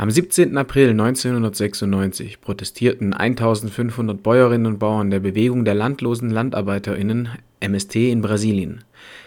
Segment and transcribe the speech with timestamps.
[0.00, 0.56] Am 17.
[0.56, 7.28] April 1996 protestierten 1500 Bäuerinnen und Bauern der Bewegung der Landlosen Landarbeiterinnen
[7.60, 8.82] (MST) in Brasilien.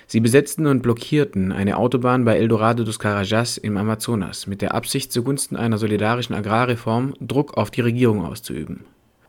[0.08, 5.12] Sie besetzten und blockierten eine Autobahn bei Eldorado dos Carajás im Amazonas mit der Absicht,
[5.12, 8.80] zugunsten einer solidarischen Agrarreform Druck auf die Regierung auszuüben.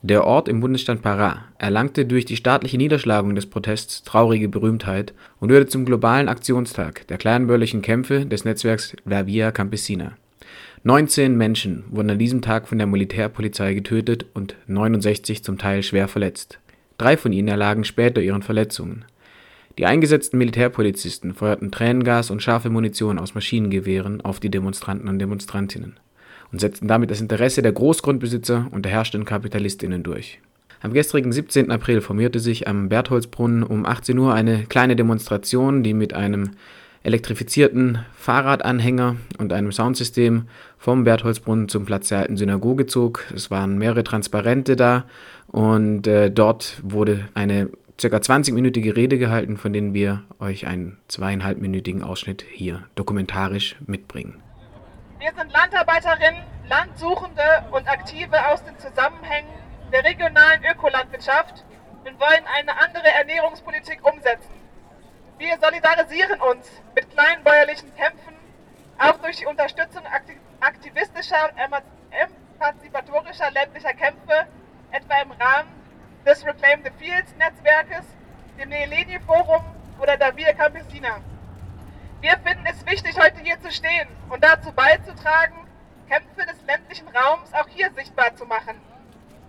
[0.00, 5.50] Der Ort im Bundesstaat Pará erlangte durch die staatliche Niederschlagung des Protests traurige Berühmtheit und
[5.50, 10.14] wurde zum globalen Aktionstag der kleinbäuerlichen Kämpfe des Netzwerks La Via Campesina
[10.82, 16.08] 19 Menschen wurden an diesem Tag von der Militärpolizei getötet und 69 zum Teil schwer
[16.08, 16.58] verletzt.
[16.98, 19.04] Drei von ihnen erlagen später ihren Verletzungen.
[19.78, 25.98] Die eingesetzten Militärpolizisten feuerten Tränengas und scharfe Munition aus Maschinengewehren auf die Demonstranten und Demonstrantinnen
[26.52, 30.38] und setzten damit das Interesse der Großgrundbesitzer und der herrschenden Kapitalistinnen durch.
[30.80, 31.70] Am gestrigen 17.
[31.70, 36.50] April formierte sich am Bertholdsbrunnen um 18 Uhr eine kleine Demonstration, die mit einem
[37.04, 43.24] elektrifizierten Fahrradanhänger und einem Soundsystem vom Bertholdsbrunnen zum Platz der alten Synagoge zog.
[43.34, 45.04] Es waren mehrere Transparente da
[45.46, 48.08] und äh, dort wurde eine ca.
[48.08, 54.42] 20-minütige Rede gehalten, von denen wir euch einen zweieinhalbminütigen Ausschnitt hier dokumentarisch mitbringen.
[55.20, 59.48] Wir sind Landarbeiterinnen, Landsuchende und Aktive aus den Zusammenhängen
[59.92, 61.64] der regionalen Ökolandwirtschaft
[62.04, 64.50] und wollen eine andere Ernährungspolitik umsetzen.
[65.38, 66.70] Wir solidarisieren uns
[67.14, 68.34] kleinbäuerlichen Kämpfen,
[68.98, 70.02] auch durch die Unterstützung
[70.60, 71.56] aktivistischer und
[72.60, 74.46] emanzipatorischer ländlicher Kämpfe,
[74.90, 75.68] etwa im Rahmen
[76.26, 78.04] des Reclaim the Fields Netzwerkes,
[78.58, 79.64] dem Neleni Forum
[80.00, 81.20] oder der Via Campesina.
[82.20, 85.54] Wir finden es wichtig, heute hier zu stehen und dazu beizutragen,
[86.08, 88.80] Kämpfe des ländlichen Raums auch hier sichtbar zu machen.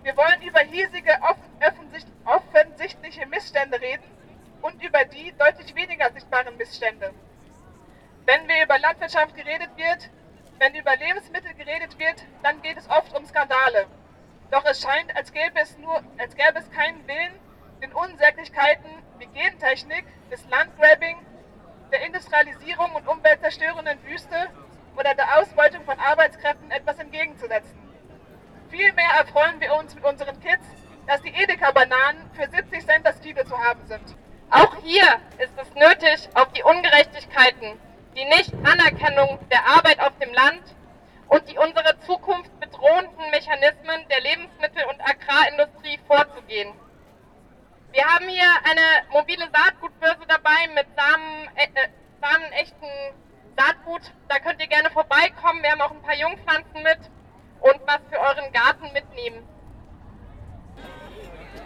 [0.02, 1.18] Wir wollen über hiesige
[2.24, 4.04] offensichtliche Missstände reden
[4.62, 7.12] und über die deutlich weniger sichtbaren Missstände.
[8.26, 10.10] Wenn wir über Landwirtschaft geredet wird,
[10.58, 13.86] wenn über Lebensmittel geredet wird, dann geht es oft um Skandale.
[14.50, 17.38] Doch es scheint, als gäbe es, nur, als gäbe es keinen Willen,
[17.80, 21.16] den Unsäglichkeiten wie Gentechnik, des Landgrabbing,
[21.92, 24.48] der Industrialisierung und umweltzerstörenden Wüste
[24.96, 27.78] oder der Ausbeutung von Arbeitskräften etwas entgegenzusetzen.
[28.70, 30.66] Vielmehr erfreuen wir uns mit unseren Kids,
[31.06, 34.16] dass die Edeka-Bananen für 70 Cent das Kilo zu haben sind.
[34.50, 37.78] Auch hier ist es nötig, auf die Ungerechtigkeiten,
[38.16, 40.62] die Nicht-Anerkennung der Arbeit auf dem Land
[41.28, 46.72] und die unsere Zukunft bedrohenden Mechanismen der Lebensmittel- und Agrarindustrie vorzugehen.
[47.92, 51.88] Wir haben hier eine mobile Saatgutbörse dabei mit Samen, äh, äh
[52.20, 52.88] samenechten
[53.56, 54.02] Saatgut.
[54.28, 55.62] Da könnt ihr gerne vorbeikommen.
[55.62, 56.98] Wir haben auch ein paar Jungpflanzen mit
[57.60, 59.46] und was für euren Garten mitnehmen.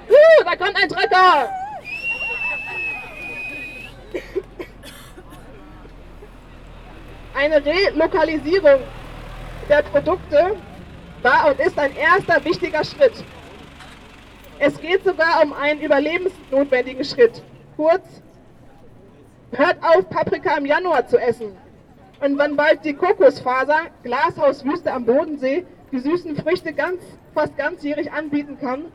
[0.09, 1.70] Uh, da kommt ein Trecker!
[7.35, 8.81] Eine Relokalisierung
[9.69, 10.57] der Produkte
[11.23, 13.13] war und ist ein erster wichtiger Schritt.
[14.59, 17.43] Es geht sogar um einen überlebensnotwendigen Schritt.
[17.77, 18.23] Kurz,
[19.53, 21.57] hört auf, Paprika im Januar zu essen.
[22.21, 27.01] Und wenn bald die Kokosfaser, Glashauswüste am Bodensee, die süßen Früchte ganz,
[27.33, 28.87] fast ganzjährig anbieten kann,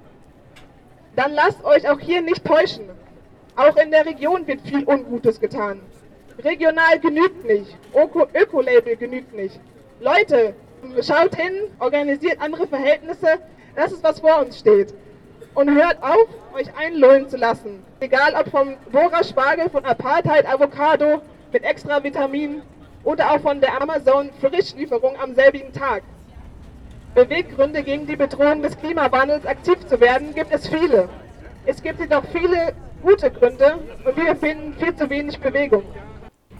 [1.15, 2.89] dann lasst euch auch hier nicht täuschen.
[3.55, 5.79] Auch in der Region wird viel Ungutes getan.
[6.43, 7.77] Regional genügt nicht.
[7.93, 9.59] Öko-Label genügt nicht.
[9.99, 10.53] Leute,
[11.01, 13.39] schaut hin, organisiert andere Verhältnisse.
[13.75, 14.93] Das ist, was vor uns steht.
[15.53, 17.83] Und hört auf, euch einlullen zu lassen.
[18.01, 21.21] Egal ob vom Bora Spargel, von Apartheid Avocado
[21.53, 22.61] mit extra Vitaminen
[23.05, 26.03] oder auch von der Amazon Frischlieferung am selbigen Tag.
[27.13, 31.07] Beweggründe gegen die Bedrohung des Klimawandels aktiv zu werden, gibt es viele.
[31.65, 35.83] Es gibt jedoch viele gute Gründe und wir finden viel zu wenig Bewegung.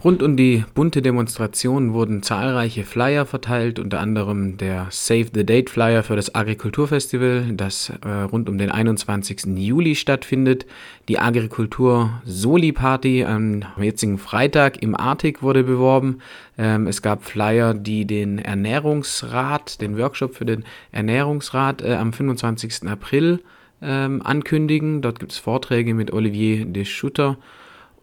[0.06, 5.68] Rund um die bunte Demonstration wurden zahlreiche Flyer verteilt, unter anderem der Save the Date
[5.68, 9.56] Flyer für das Agrikulturfestival, das äh, rund um den 21.
[9.56, 10.64] Juli stattfindet.
[11.08, 16.20] Die Agrikultur Soli Party am jetzigen Freitag im Arctic wurde beworben.
[16.56, 20.62] Ähm, es gab Flyer, die den Ernährungsrat, den Workshop für den
[20.92, 22.88] Ernährungsrat äh, am 25.
[22.88, 23.40] April
[23.82, 25.02] ähm, ankündigen.
[25.02, 27.38] Dort gibt es Vorträge mit Olivier de Schutter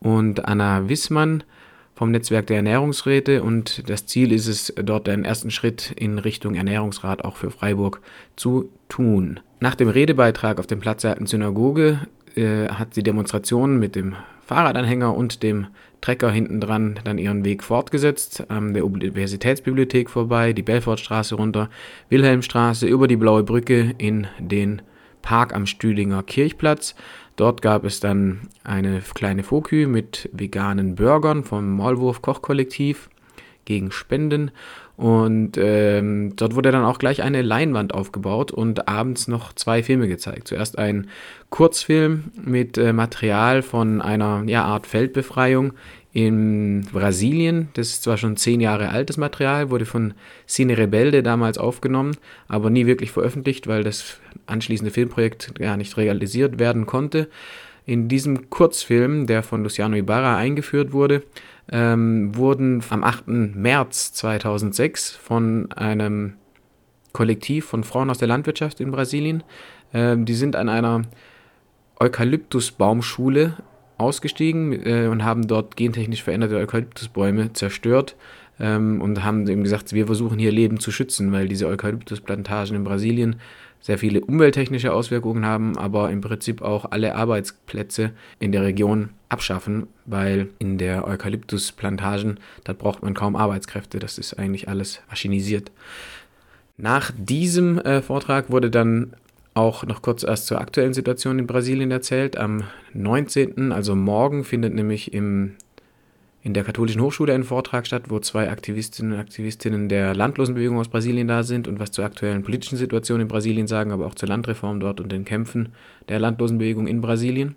[0.02, 1.46] und Anna Wissmann
[1.96, 6.56] vom Netzwerk der Ernährungsräte und das Ziel ist es, dort einen ersten Schritt in Richtung
[6.56, 8.02] Ernährungsrat auch für Freiburg
[8.36, 9.40] zu tun.
[9.60, 12.00] Nach dem Redebeitrag auf dem Platz der alten Synagoge
[12.36, 15.68] äh, hat die Demonstration mit dem Fahrradanhänger und dem
[16.02, 21.70] Trecker hinten dran dann ihren Weg fortgesetzt, an der Universitätsbibliothek vorbei, die Belfortstraße runter,
[22.10, 24.82] Wilhelmstraße über die Blaue Brücke in den
[25.24, 26.94] Park am Stühlinger Kirchplatz
[27.36, 33.10] Dort gab es dann eine kleine Fokü mit veganen Burgern vom Maulwurf Kochkollektiv
[33.66, 34.52] gegen Spenden
[34.98, 40.08] Und ähm, dort wurde dann auch gleich eine Leinwand aufgebaut und abends noch zwei Filme
[40.08, 40.48] gezeigt.
[40.48, 41.08] Zuerst ein
[41.50, 45.74] Kurzfilm mit äh, Material von einer ja, Art Feldbefreiung
[46.14, 47.70] in Brasilien.
[47.74, 50.14] Das ist zwar schon zehn Jahre altes Material, wurde von
[50.48, 52.16] Cine Rebelde damals aufgenommen,
[52.48, 57.30] aber nie wirklich veröffentlicht, weil das anschließende Filmprojekt gar nicht realisiert werden konnte.
[57.86, 61.24] In diesem Kurzfilm, der von Luciano Ibarra eingeführt wurde,
[61.72, 63.56] ähm, wurden am 8.
[63.56, 66.34] März 2006 von einem
[67.12, 69.44] Kollektiv von Frauen aus der Landwirtschaft in Brasilien,
[69.94, 71.04] ähm, die sind an einer
[72.00, 73.58] Eukalyptusbaumschule
[73.98, 78.16] ausgestiegen äh, und haben dort gentechnisch veränderte Eukalyptusbäume zerstört
[78.60, 82.84] ähm, und haben eben gesagt, wir versuchen hier Leben zu schützen, weil diese Eukalyptusplantagen in
[82.84, 83.38] Brasilien
[83.84, 89.88] sehr viele umwelttechnische Auswirkungen haben, aber im Prinzip auch alle Arbeitsplätze in der Region abschaffen,
[90.06, 95.70] weil in der Eukalyptusplantagen, da braucht man kaum Arbeitskräfte, das ist eigentlich alles maschinisiert.
[96.78, 99.14] Nach diesem äh, Vortrag wurde dann
[99.54, 102.38] auch noch kurz erst zur aktuellen Situation in Brasilien erzählt.
[102.38, 102.64] Am
[102.94, 105.54] 19., also morgen, findet nämlich im,
[106.42, 110.88] in der Katholischen Hochschule ein Vortrag statt, wo zwei Aktivistinnen und Aktivistinnen der Landlosenbewegung aus
[110.88, 114.30] Brasilien da sind und was zur aktuellen politischen Situation in Brasilien sagen, aber auch zur
[114.30, 115.70] Landreform dort und den Kämpfen
[116.10, 117.56] der Landlosenbewegung in Brasilien.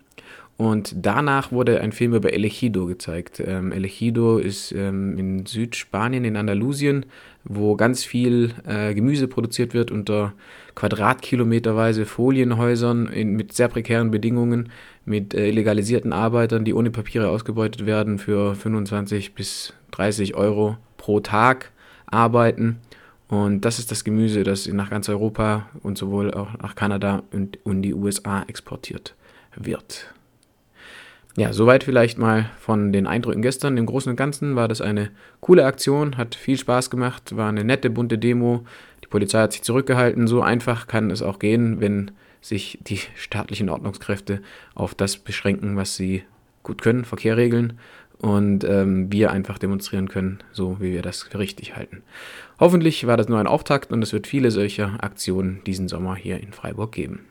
[0.56, 3.42] Und danach wurde ein Film über Elegido gezeigt.
[3.44, 7.04] Ähm, Elegido ist ähm, in Südspanien, in Andalusien,
[7.44, 10.32] wo ganz viel äh, Gemüse produziert wird unter
[10.74, 14.70] quadratkilometerweise Folienhäusern in, mit sehr prekären Bedingungen,
[15.04, 21.20] mit äh, illegalisierten Arbeitern, die ohne Papiere ausgebeutet werden, für 25 bis 30 Euro pro
[21.20, 21.72] Tag
[22.06, 22.78] arbeiten.
[23.28, 27.58] Und das ist das Gemüse, das nach ganz Europa und sowohl auch nach Kanada und,
[27.64, 29.14] und die USA exportiert
[29.54, 30.15] wird.
[31.36, 33.76] Ja, soweit vielleicht mal von den Eindrücken gestern.
[33.76, 35.10] Im Großen und Ganzen war das eine
[35.40, 38.64] coole Aktion, hat viel Spaß gemacht, war eine nette, bunte Demo.
[39.04, 40.28] Die Polizei hat sich zurückgehalten.
[40.28, 44.40] So einfach kann es auch gehen, wenn sich die staatlichen Ordnungskräfte
[44.74, 46.22] auf das beschränken, was sie
[46.62, 47.74] gut können, Verkehr regeln
[48.18, 52.02] und ähm, wir einfach demonstrieren können, so wie wir das für richtig halten.
[52.58, 56.40] Hoffentlich war das nur ein Auftakt und es wird viele solcher Aktionen diesen Sommer hier
[56.40, 57.26] in Freiburg geben.